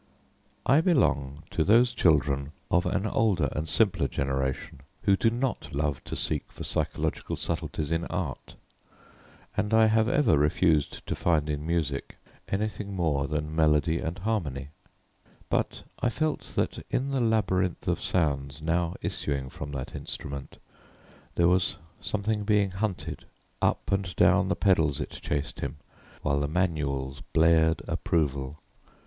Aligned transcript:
I 0.65 0.81
belong 0.81 1.43
to 1.51 1.63
those 1.63 1.93
children 1.93 2.53
of 2.71 2.87
an 2.87 3.05
older 3.05 3.49
and 3.51 3.69
simpler 3.69 4.07
generation 4.07 4.81
who 5.03 5.15
do 5.15 5.29
not 5.29 5.75
love 5.75 6.03
to 6.05 6.15
seek 6.15 6.45
for 6.51 6.63
psychological 6.63 7.35
subtleties 7.35 7.91
in 7.91 8.05
art; 8.05 8.55
and 9.55 9.75
I 9.75 9.85
have 9.85 10.09
ever 10.09 10.39
refused 10.39 11.05
to 11.05 11.13
find 11.13 11.47
in 11.51 11.67
music 11.67 12.17
anything 12.47 12.95
more 12.95 13.27
than 13.27 13.55
melody 13.55 13.99
and 13.99 14.17
harmony, 14.17 14.69
but 15.51 15.83
I 15.99 16.09
felt 16.09 16.53
that 16.55 16.83
in 16.89 17.11
the 17.11 17.21
labyrinth 17.21 17.87
of 17.87 18.01
sounds 18.01 18.59
now 18.59 18.95
issuing 19.03 19.49
from 19.49 19.71
that 19.73 19.93
instrument 19.93 20.57
there 21.35 21.47
was 21.47 21.77
something 21.99 22.43
being 22.43 22.71
hunted. 22.71 23.25
Up 23.61 23.91
and 23.91 24.15
down 24.15 24.47
the 24.47 24.55
pedals 24.55 24.99
chased 25.19 25.59
him, 25.59 25.77
while 26.23 26.39
the 26.39 26.47
manuals 26.47 27.21
blared 27.33 27.83
approval. 27.87 28.57